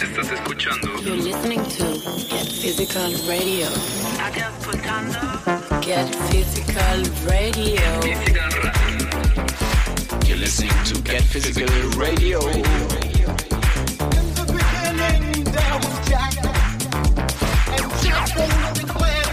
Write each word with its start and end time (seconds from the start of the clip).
Estás 0.00 0.30
escuchando 0.32 0.88
You're 1.02 1.16
listening 1.16 1.62
to 1.62 1.84
Get 2.28 2.48
Physical 2.48 3.12
Radio. 3.28 3.66
Estás 3.66 4.36
escuchando 4.60 5.18
Get 5.80 6.14
Physical 6.30 7.04
Radio. 7.26 7.80
Physical 8.02 8.50
Radio. 8.62 9.08
You're 10.26 10.38
listening 10.38 10.84
to 10.84 10.94
Get 11.02 11.22
Physical 11.22 11.68
Radio. 11.98 12.40
In 12.50 12.62
the 14.34 14.44
beginning, 14.46 15.44
there 15.44 15.76
was 15.78 15.96
Jack. 16.08 16.34
And 17.68 17.86
Jack 18.02 18.26
declared, 18.74 18.94
let 19.06 19.23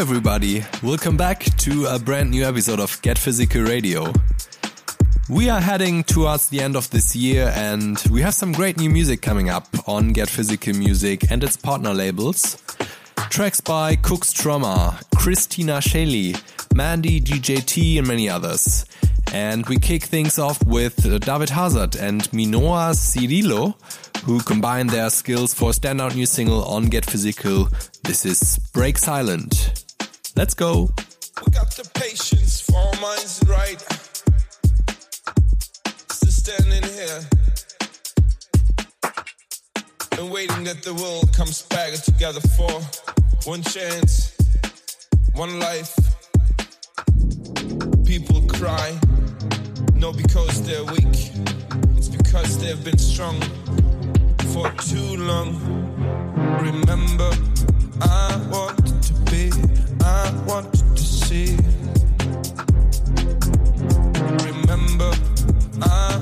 everybody. 0.00 0.64
Welcome 0.82 1.18
back 1.18 1.44
to 1.58 1.84
a 1.84 1.98
brand 1.98 2.30
new 2.30 2.42
episode 2.42 2.80
of 2.80 3.02
Get 3.02 3.18
Physical 3.18 3.60
Radio. 3.60 4.10
We 5.28 5.50
are 5.50 5.60
heading 5.60 6.04
towards 6.04 6.48
the 6.48 6.62
end 6.62 6.74
of 6.74 6.88
this 6.88 7.14
year 7.14 7.52
and 7.54 8.02
we 8.10 8.22
have 8.22 8.32
some 8.32 8.52
great 8.52 8.78
new 8.78 8.88
music 8.88 9.20
coming 9.20 9.50
up 9.50 9.66
on 9.86 10.14
Get 10.14 10.30
Physical 10.30 10.72
Music 10.72 11.30
and 11.30 11.44
its 11.44 11.58
partner 11.58 11.92
labels. 11.92 12.62
Tracks 13.28 13.60
by 13.60 13.94
Cook 13.94 14.20
Strummer, 14.24 14.98
Kristina 15.16 15.82
Sheli, 15.82 16.34
M.A.N.D.Y, 16.72 17.20
DJT, 17.20 17.98
and 17.98 18.08
many 18.08 18.26
others. 18.26 18.86
And 19.34 19.66
we 19.66 19.76
kick 19.76 20.04
things 20.04 20.38
off 20.38 20.64
with 20.64 21.02
David 21.02 21.50
Hasert 21.50 22.00
and 22.00 22.22
Minoas 22.30 22.96
Cirillo, 22.96 23.74
who 24.24 24.40
combine 24.40 24.86
their 24.86 25.10
skills 25.10 25.52
for 25.52 25.70
a 25.70 25.72
standout 25.74 26.14
new 26.14 26.24
single 26.26 26.64
on 26.64 26.86
Get 26.86 27.04
Physical. 27.04 27.68
This 28.02 28.24
is 28.24 28.58
Break 28.72 28.96
Silent. 28.96 29.79
Let's 30.36 30.54
go. 30.54 30.90
We 31.44 31.52
got 31.52 31.70
the 31.76 31.88
patience 31.94 32.60
for 32.60 32.90
minds 33.00 33.42
right. 33.46 33.80
Standing 36.50 36.82
here 36.82 37.20
and 40.18 40.30
waiting 40.32 40.64
that 40.64 40.82
the 40.82 40.94
world 40.94 41.32
comes 41.32 41.62
back 41.62 41.92
together 41.92 42.40
for 42.56 42.72
one 43.44 43.62
chance, 43.62 44.36
one 45.34 45.60
life. 45.60 45.94
People 48.04 48.40
cry, 48.48 48.98
not 49.94 50.16
because 50.16 50.62
they're 50.66 50.84
weak, 50.84 51.30
it's 51.96 52.08
because 52.08 52.58
they've 52.58 52.82
been 52.82 52.98
strong 52.98 53.40
for 54.52 54.68
too 54.82 55.16
long. 55.18 55.54
Remember, 56.62 57.30
I 58.00 58.48
wanted 58.50 59.02
to 59.02 59.12
be, 59.30 59.50
I 60.02 60.32
wanted 60.46 60.96
to 60.96 61.02
see. 61.02 61.56
Remember, 64.44 65.12
I 65.82 66.18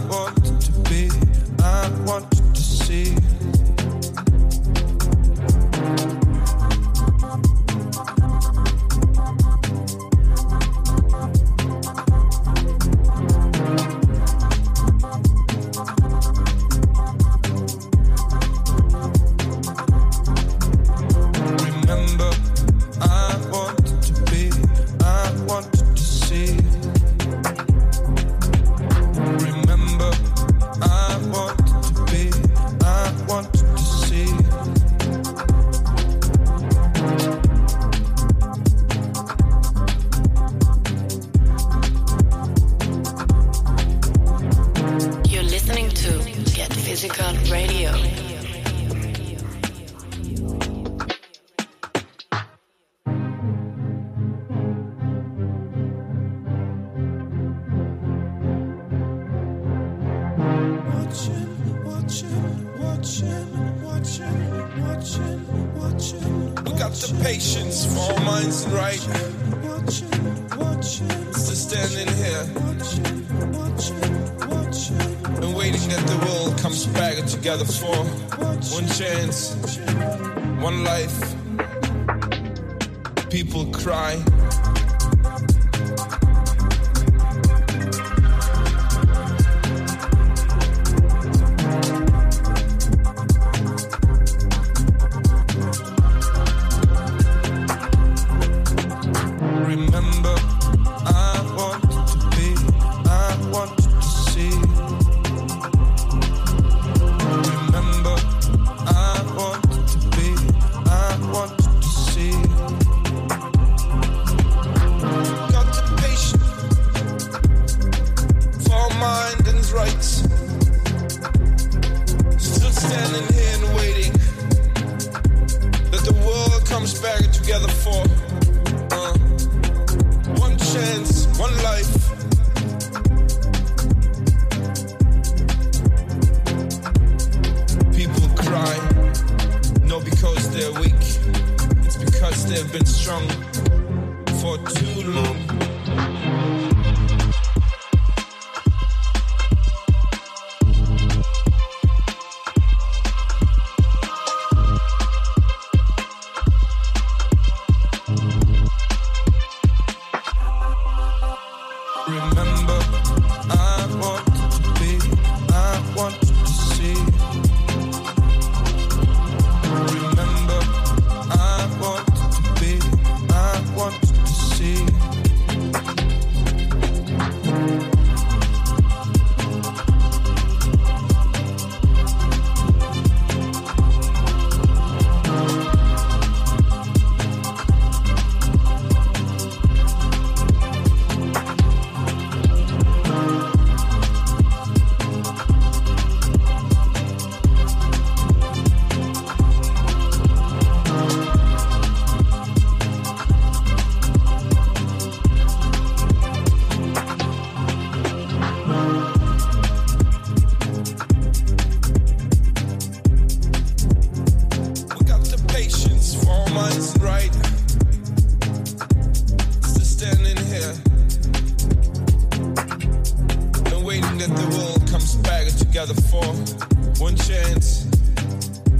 one 226.99 227.17
chance, 227.17 227.87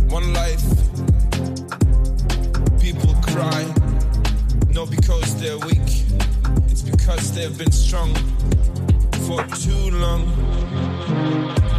one 0.09 0.33
life. 0.33 0.65
People 2.81 3.15
cry, 3.23 3.65
not 4.71 4.91
because 4.91 5.41
they're 5.41 5.59
weak, 5.59 6.05
it's 6.71 6.83
because 6.83 7.33
they've 7.35 7.57
been 7.57 7.73
strong 7.73 8.15
for 9.27 9.43
too 9.57 9.91
long. 9.91 11.78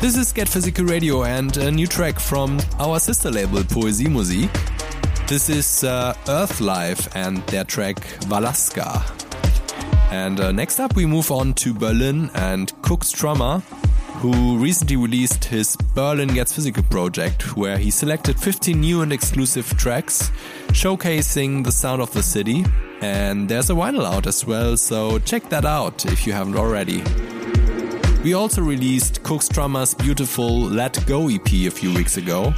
This 0.00 0.16
is 0.16 0.32
Get 0.32 0.48
Physical 0.48 0.86
Radio 0.86 1.24
and 1.24 1.54
a 1.58 1.70
new 1.70 1.86
track 1.86 2.18
from 2.18 2.58
our 2.78 2.98
sister 2.98 3.30
label 3.30 3.58
Poesie 3.58 4.08
Musik. 4.08 4.50
This 5.28 5.50
is 5.50 5.84
uh, 5.84 6.14
Earthlife 6.24 7.14
and 7.14 7.46
their 7.48 7.64
track 7.64 7.96
Valasca. 8.20 9.04
And 10.10 10.40
uh, 10.40 10.52
next 10.52 10.80
up, 10.80 10.96
we 10.96 11.04
move 11.04 11.30
on 11.30 11.52
to 11.52 11.74
Berlin 11.74 12.30
and 12.34 12.72
Cook 12.80 13.00
Strummer, 13.00 13.60
who 14.22 14.56
recently 14.56 14.96
released 14.96 15.44
his 15.44 15.76
Berlin 15.94 16.28
Gets 16.28 16.54
Physical 16.54 16.82
project, 16.84 17.54
where 17.54 17.76
he 17.76 17.90
selected 17.90 18.40
15 18.40 18.80
new 18.80 19.02
and 19.02 19.12
exclusive 19.12 19.68
tracks 19.76 20.30
showcasing 20.68 21.62
the 21.62 21.72
sound 21.72 22.00
of 22.00 22.10
the 22.14 22.22
city. 22.22 22.64
And 23.02 23.50
there's 23.50 23.68
a 23.68 23.74
vinyl 23.74 24.06
out 24.06 24.26
as 24.26 24.46
well, 24.46 24.78
so 24.78 25.18
check 25.18 25.50
that 25.50 25.66
out 25.66 26.06
if 26.06 26.26
you 26.26 26.32
haven't 26.32 26.56
already. 26.56 27.04
We 28.22 28.34
also 28.34 28.60
released 28.60 29.22
Cook 29.22 29.40
Strummer's 29.40 29.94
beautiful 29.94 30.60
Let 30.60 31.06
Go 31.06 31.30
EP 31.30 31.50
a 31.52 31.70
few 31.70 31.94
weeks 31.94 32.18
ago. 32.18 32.52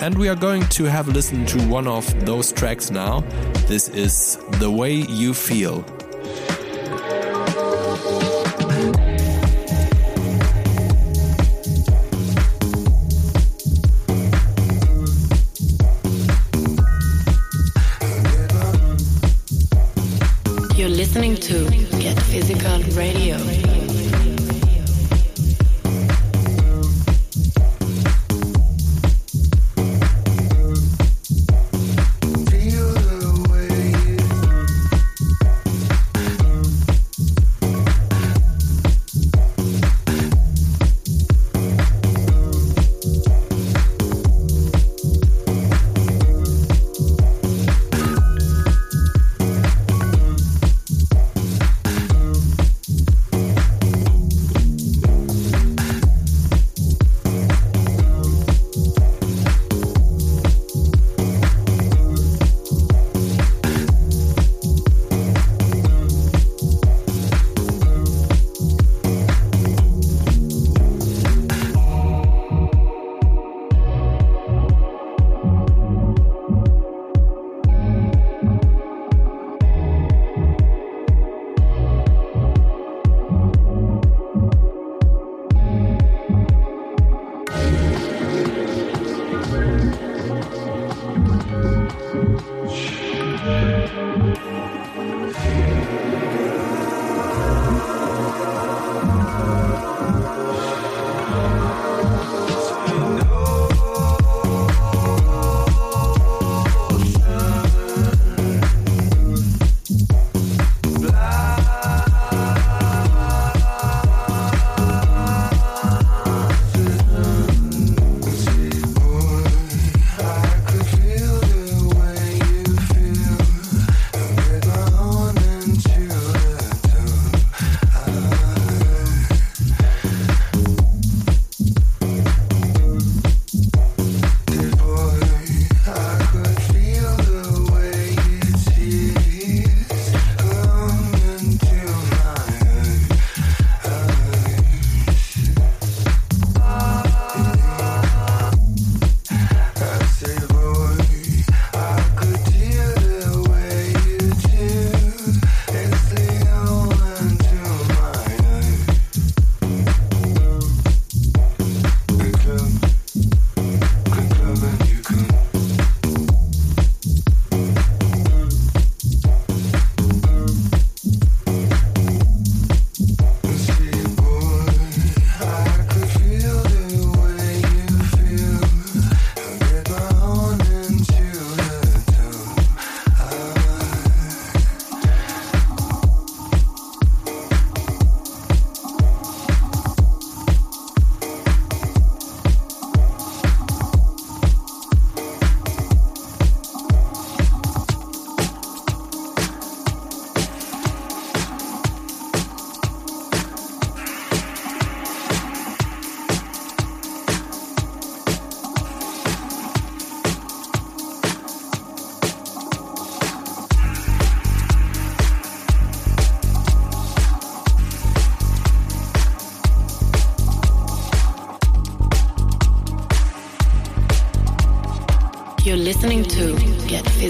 And 0.00 0.18
we 0.18 0.28
are 0.28 0.34
going 0.34 0.62
to 0.70 0.84
have 0.84 1.06
a 1.06 1.12
listen 1.12 1.46
to 1.46 1.62
one 1.68 1.86
of 1.86 2.26
those 2.26 2.50
tracks 2.50 2.90
now. 2.90 3.20
This 3.68 3.88
is 3.88 4.38
The 4.58 4.68
Way 4.68 4.94
You 4.94 5.32
Feel. 5.32 5.84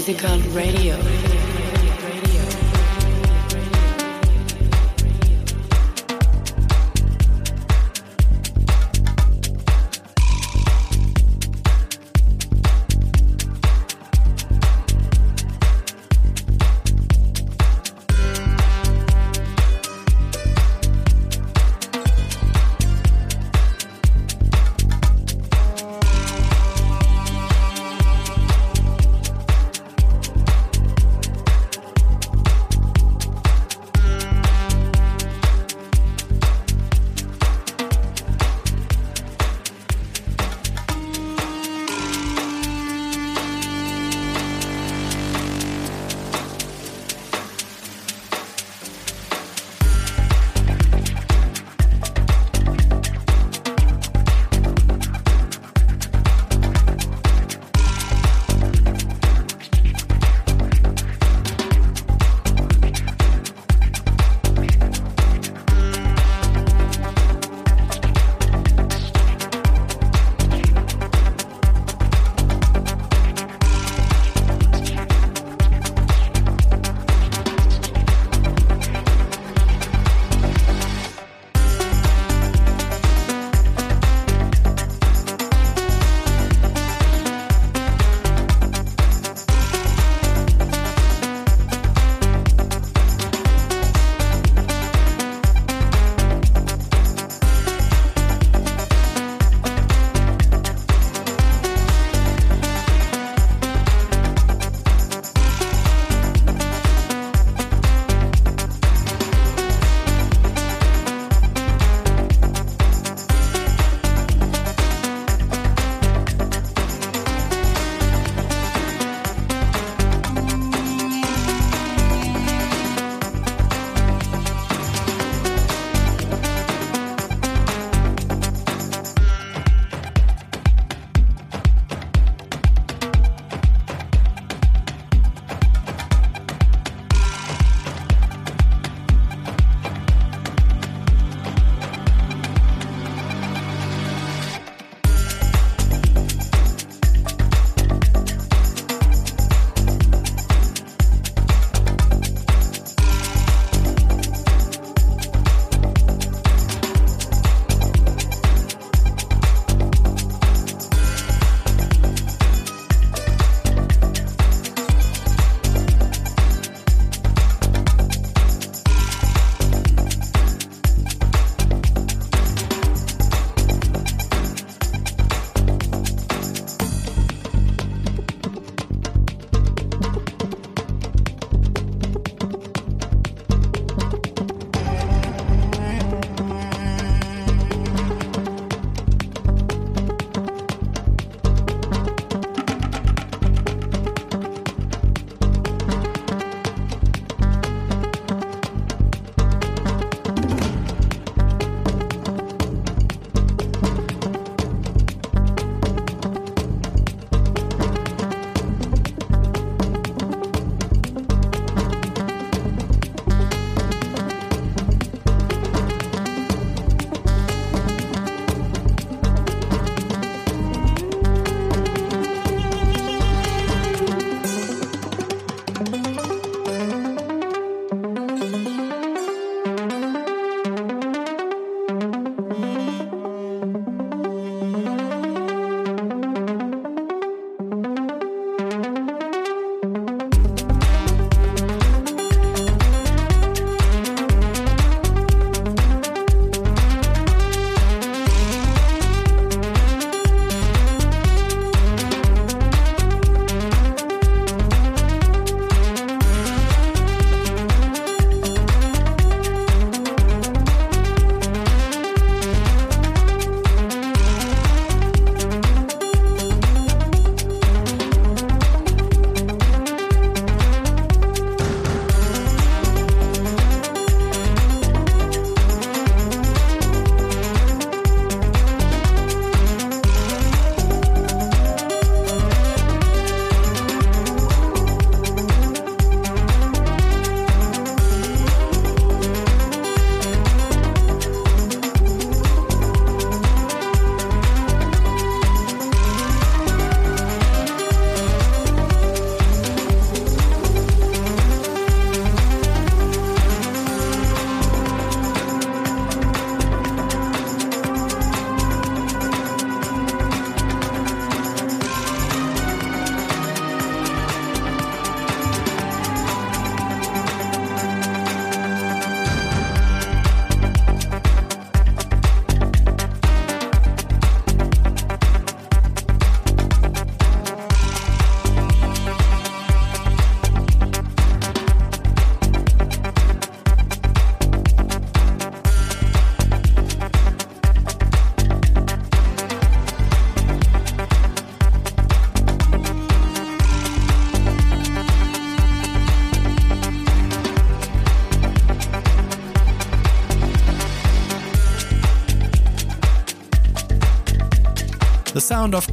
Physical 0.01 0.39
Radio. 0.55 1.20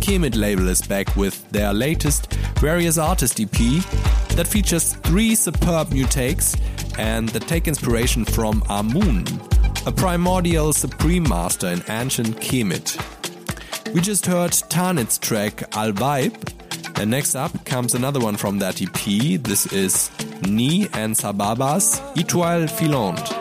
Kemet 0.09 0.37
label 0.37 0.69
is 0.69 0.81
back 0.81 1.15
with 1.17 1.47
their 1.51 1.75
latest 1.75 2.33
Various 2.61 2.97
Artist 2.97 3.41
EP 3.41 3.51
that 4.37 4.49
features 4.49 4.95
three 4.95 5.35
superb 5.35 5.93
new 5.93 6.07
takes 6.07 6.57
and 6.99 7.29
that 7.29 7.47
take 7.47 7.69
inspiration 7.69 8.25
from 8.25 8.63
Amun, 8.71 9.27
a 9.85 9.93
primordial 9.93 10.73
supreme 10.73 11.29
master 11.29 11.67
in 11.67 11.83
ancient 11.91 12.41
Kemet. 12.41 12.97
We 13.93 14.01
just 14.01 14.25
heard 14.25 14.53
Tanit's 14.53 15.19
track 15.19 15.77
Al 15.77 15.93
Vibe, 15.93 16.99
and 16.99 17.11
next 17.11 17.35
up 17.35 17.67
comes 17.67 17.95
another 17.95 18.19
one 18.19 18.39
from 18.39 18.61
that 18.61 18.81
EP. 18.81 19.43
This 19.43 19.71
is 19.75 20.09
Nhii 20.41 20.89
and 20.97 21.15
Zababa's 21.15 22.01
Etoile 22.19 22.67
Filante. 22.67 23.38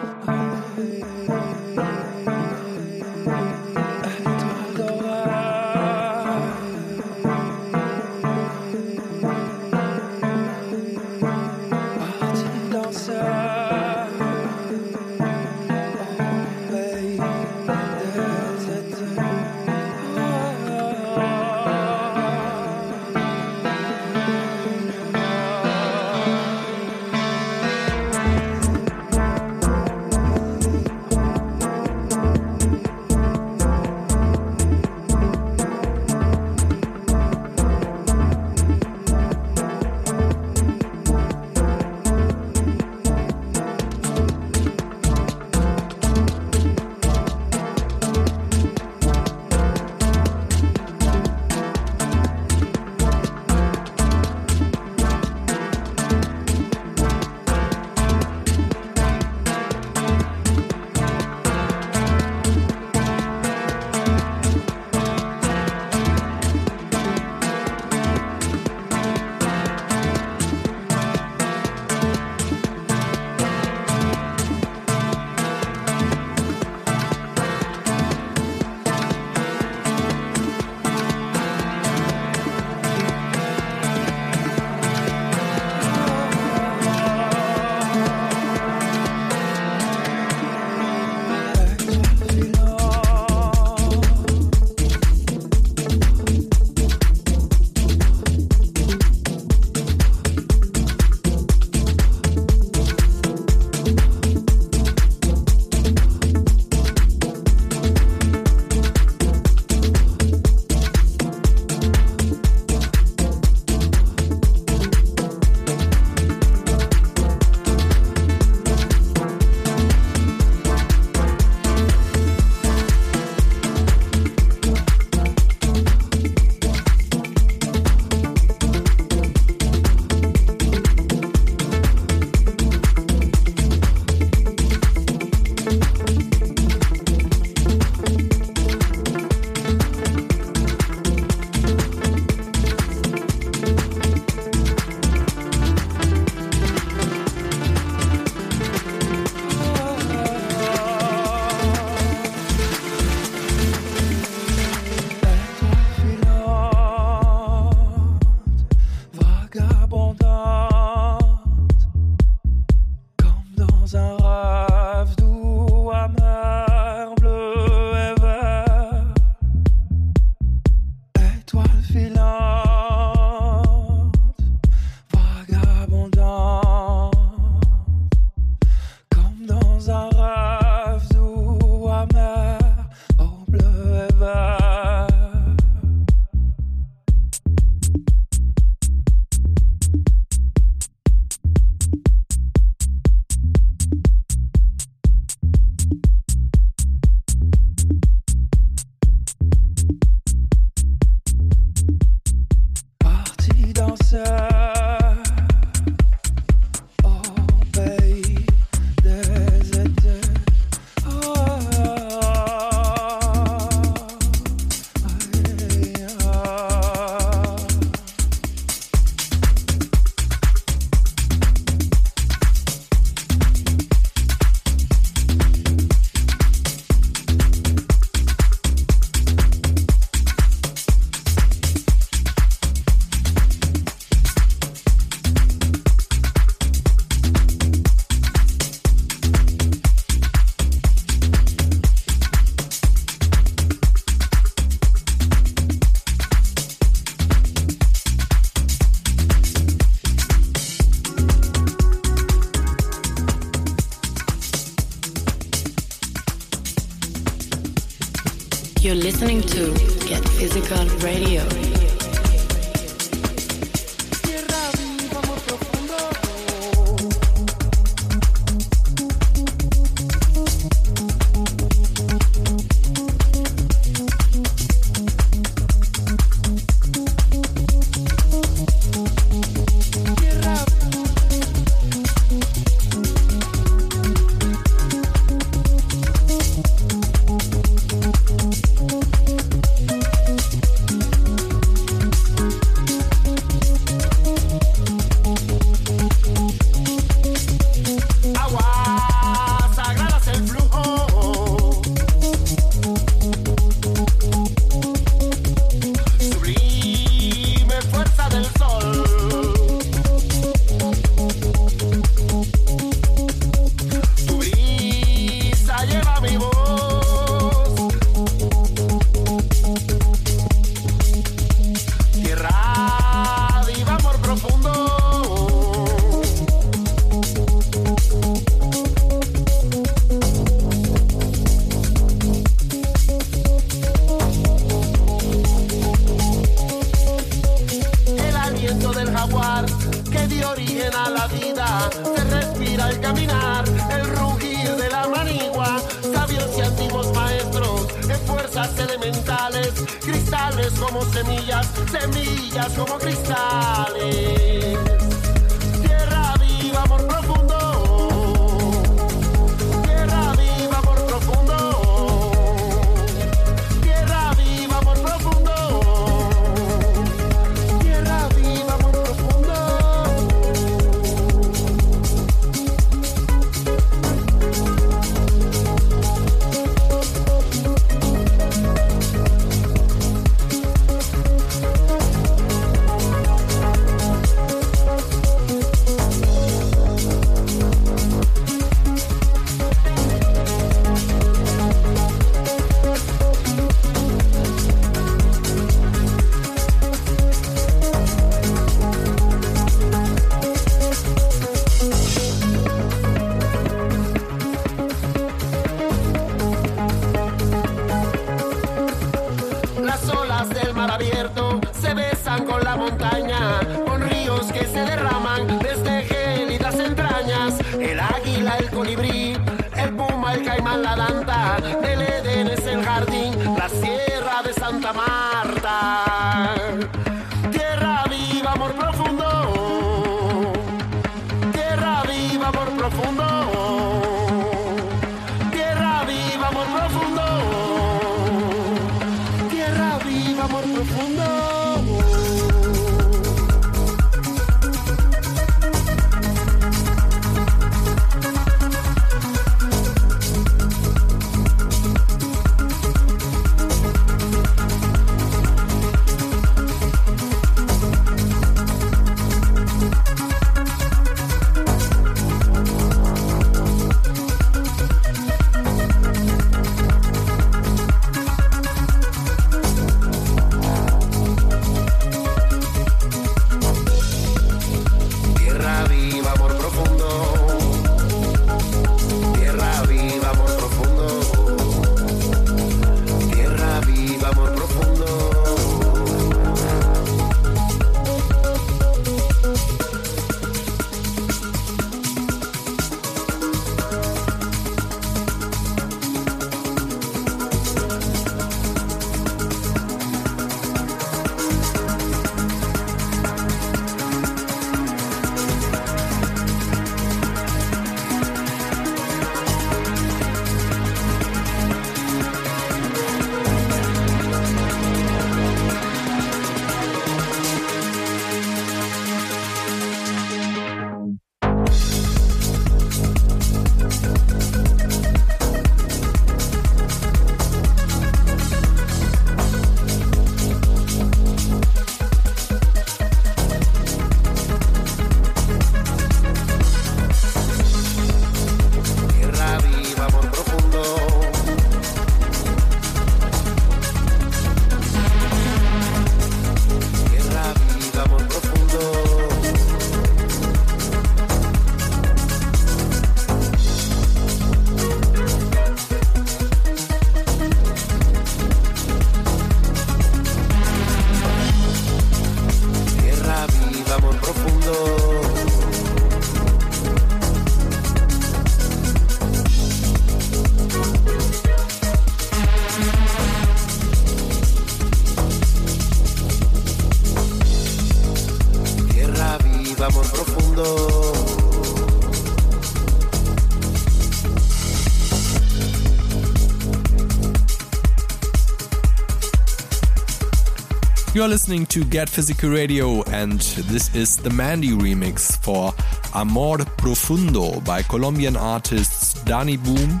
You're 591.20 591.28
listening 591.28 591.66
to 591.66 591.84
Get 591.84 592.08
Physical 592.08 592.48
Radio, 592.48 593.02
and 593.02 593.40
this 593.68 593.94
is 593.94 594.16
the 594.16 594.30
M.A.N.D.Y 594.30 594.72
remix 594.72 595.36
for 595.36 595.74
Amor 596.14 596.64
Profundo 596.78 597.62
by 597.62 597.82
Colombian 597.82 598.38
artists 598.38 599.22
Dani 599.24 599.62
Boom 599.62 600.00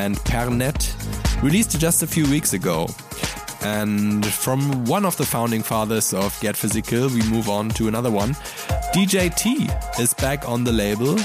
and 0.00 0.16
Pernett, 0.18 0.94
released 1.42 1.76
just 1.80 2.04
a 2.04 2.06
few 2.06 2.24
weeks 2.30 2.52
ago. 2.52 2.88
And 3.62 4.24
from 4.24 4.84
one 4.84 5.04
of 5.04 5.16
the 5.16 5.26
founding 5.26 5.64
fathers 5.64 6.14
of 6.14 6.38
Get 6.40 6.56
Physical, 6.56 7.08
we 7.08 7.28
move 7.28 7.48
on 7.48 7.70
to 7.70 7.88
another 7.88 8.12
one. 8.12 8.34
DJ 8.94 9.34
T 9.34 9.68
is 10.00 10.14
back 10.14 10.48
on 10.48 10.62
the 10.62 10.70
label. 10.70 11.18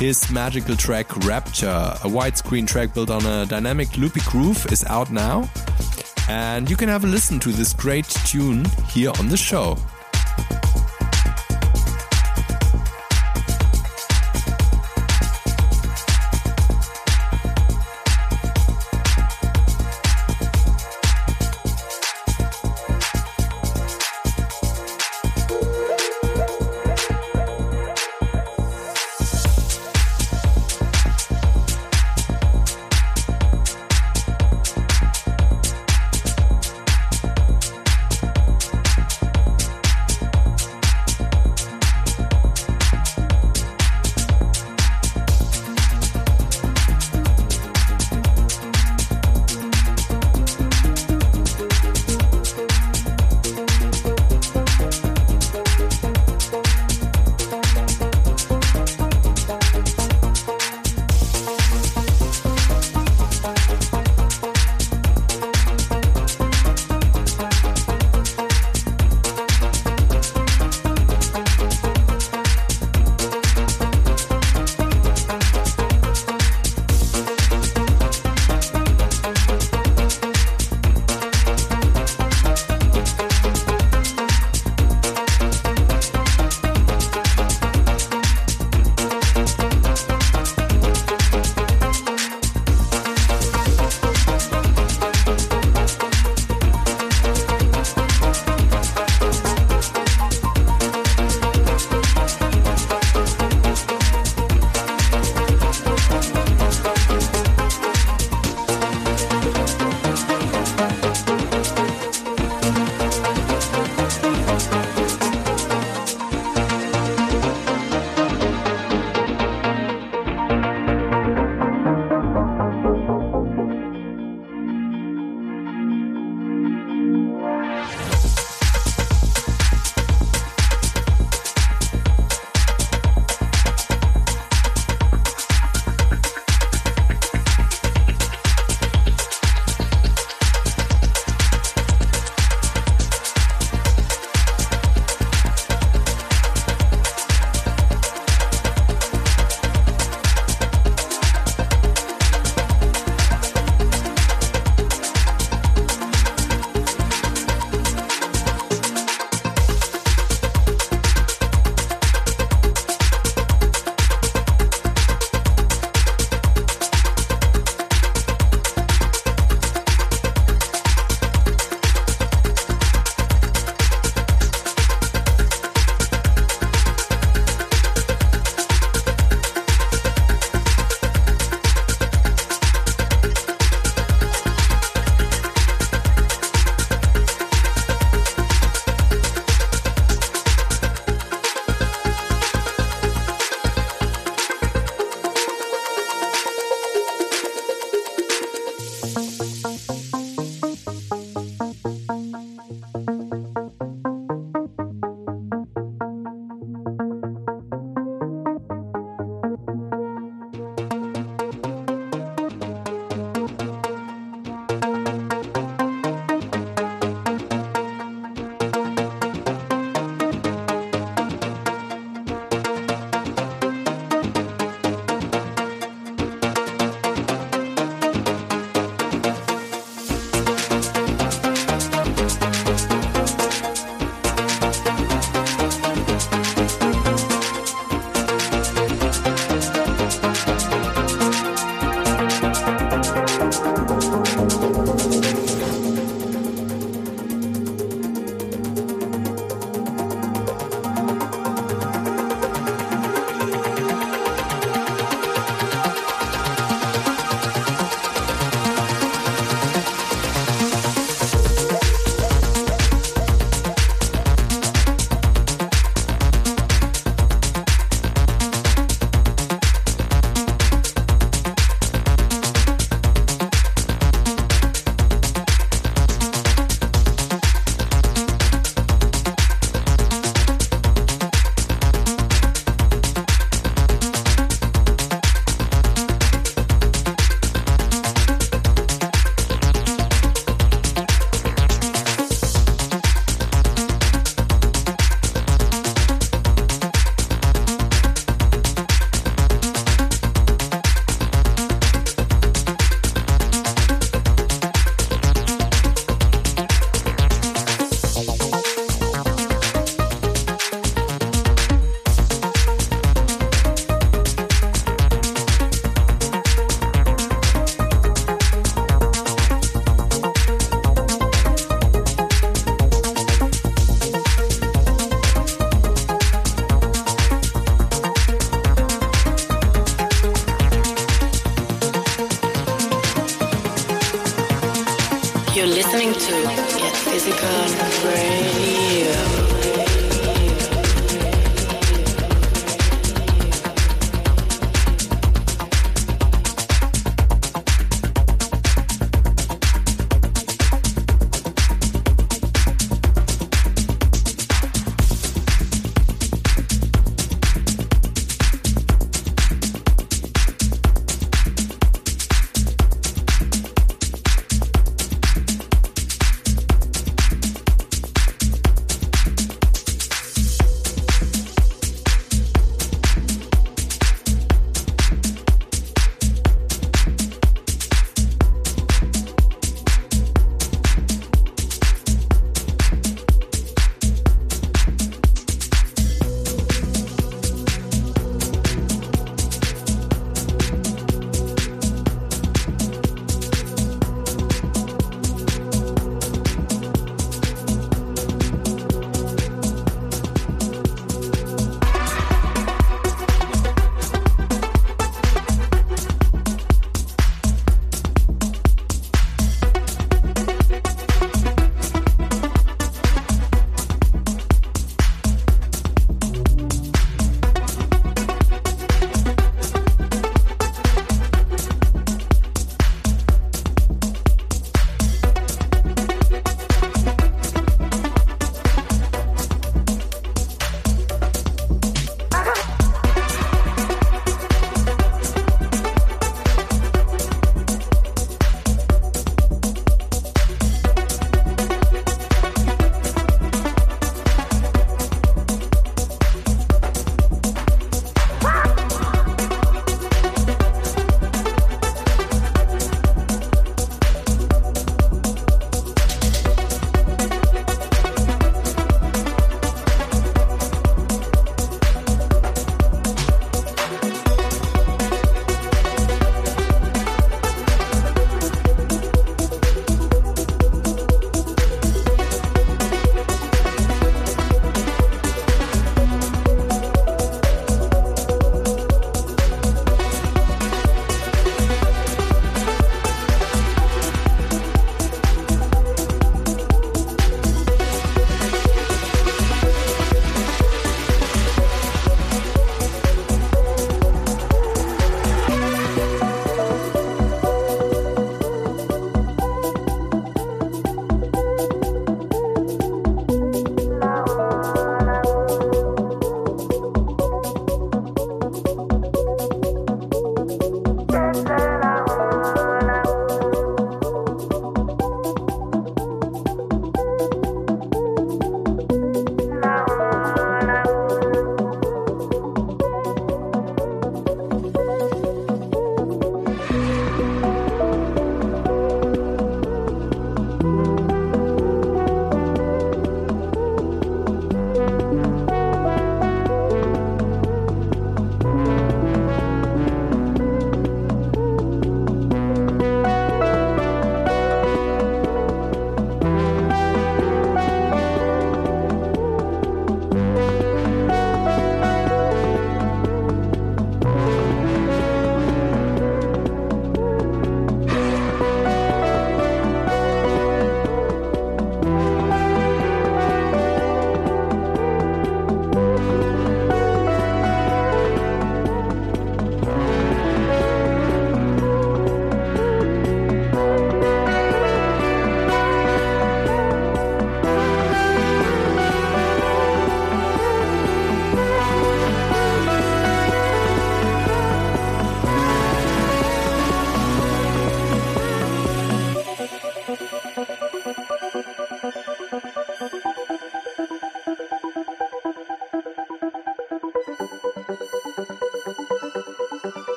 His 0.00 0.28
magical 0.30 0.74
track 0.74 1.16
Rapture, 1.24 1.68
a 2.02 2.08
widescreen 2.08 2.66
track 2.66 2.94
built 2.94 3.10
on 3.10 3.24
a 3.26 3.46
dynamic 3.46 3.96
loopy 3.96 4.22
groove, 4.26 4.66
is 4.72 4.84
out 4.84 5.12
now. 5.12 5.48
And 6.28 6.68
you 6.68 6.76
can 6.76 6.88
have 6.88 7.04
a 7.04 7.06
listen 7.06 7.40
to 7.40 7.50
this 7.50 7.72
great 7.72 8.06
tune 8.26 8.64
here 8.88 9.12
on 9.18 9.28
the 9.28 9.36
show. 9.36 9.78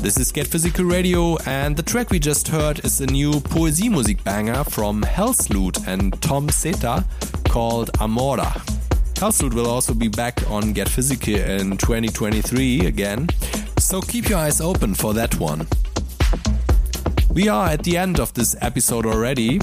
Get 0.00 0.46
Physical 0.46 0.84
Radio, 0.84 1.36
and 1.46 1.76
the 1.76 1.82
track 1.82 2.10
we 2.10 2.20
just 2.20 2.46
heard 2.46 2.84
is 2.84 3.00
a 3.00 3.06
new 3.06 3.32
Poesie 3.32 3.90
music 3.90 4.22
banger 4.22 4.62
from 4.62 5.02
Helsloot 5.02 5.86
and 5.88 6.20
Tom 6.22 6.48
Zeta 6.50 7.04
called 7.48 7.90
Amora. 7.94 8.52
Helsloot 9.14 9.54
will 9.54 9.66
also 9.66 9.94
be 9.94 10.06
back 10.06 10.48
on 10.48 10.72
Get 10.72 10.88
Physical 10.88 11.34
in 11.34 11.76
2023 11.76 12.86
again, 12.86 13.28
so 13.78 14.00
keep 14.00 14.28
your 14.28 14.38
eyes 14.38 14.60
open 14.60 14.94
for 14.94 15.12
that 15.14 15.34
one. 15.40 15.66
We 17.30 17.48
are 17.48 17.66
at 17.66 17.82
the 17.82 17.96
end 17.96 18.20
of 18.20 18.32
this 18.34 18.54
episode 18.60 19.04
already. 19.04 19.58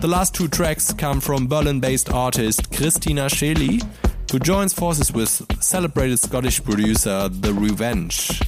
The 0.00 0.08
last 0.08 0.34
two 0.34 0.48
tracks 0.48 0.92
come 0.92 1.20
from 1.20 1.46
Berlin 1.46 1.80
based 1.80 2.10
artist 2.12 2.70
Kristina 2.72 3.28
Sheli, 3.30 3.82
who 4.30 4.38
joins 4.38 4.74
forces 4.74 5.12
with 5.12 5.42
celebrated 5.62 6.18
Scottish 6.18 6.62
producer 6.62 7.28
The 7.28 7.54
Revenge 7.54 8.42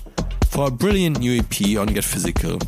for 0.49 0.69
a 0.69 0.71
brilliant 0.71 1.19
new 1.21 1.39
EP 1.41 1.79
on 1.79 1.87
Get 1.89 2.05
Physical. 2.05 2.59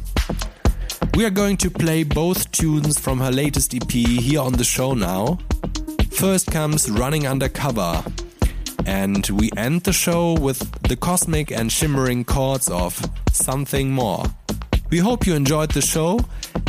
We 1.15 1.25
are 1.25 1.31
going 1.31 1.57
to 1.59 1.71
play 1.71 2.03
both 2.03 2.51
tunes 2.53 2.99
from 2.99 3.19
her 3.19 3.31
latest 3.31 3.75
EP 3.75 3.91
here 3.91 4.41
on 4.41 4.53
the 4.53 4.65
show 4.65 4.95
now. 4.95 5.39
First 6.11 6.51
comes 6.51 6.91
Running 6.91 7.27
Undercover, 7.27 8.05
and 8.87 9.29
we 9.31 9.51
end 9.57 9.83
the 9.83 9.93
show 9.93 10.35
with 10.35 10.59
the 10.83 10.97
cosmic 10.97 11.51
and 11.51 11.71
shimmering 11.71 12.25
chords 12.25 12.69
of 12.69 13.01
Something 13.33 13.91
More. 13.91 14.25
We 14.91 14.99
hope 14.99 15.27
you 15.27 15.35
enjoyed 15.35 15.73
the 15.73 15.83
show, 15.83 16.21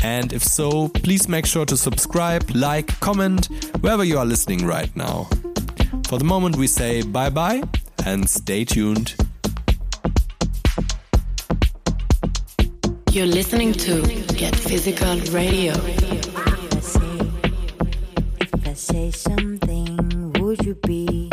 and 0.03 0.33
if 0.33 0.43
so, 0.43 0.89
please 0.89 1.27
make 1.27 1.45
sure 1.45 1.65
to 1.65 1.77
subscribe, 1.77 2.49
like, 2.53 2.99
comment 2.99 3.47
wherever 3.81 4.03
you 4.03 4.17
are 4.17 4.25
listening 4.25 4.65
right 4.65 4.95
now. 4.95 5.29
For 6.07 6.17
the 6.17 6.25
moment, 6.25 6.55
we 6.55 6.67
say 6.67 7.01
bye 7.01 7.29
bye 7.29 7.63
and 8.05 8.29
stay 8.29 8.65
tuned. 8.65 9.15
You're 13.11 13.25
listening 13.25 13.73
to 13.73 14.01
Get 14.37 14.55
Physical 14.55 15.17
Radio. 15.33 15.73
If 18.39 18.67
I 18.67 18.73
say, 18.73 19.11
something, 19.11 20.31
would 20.39 20.63
you 20.65 20.75
be, 20.75 21.29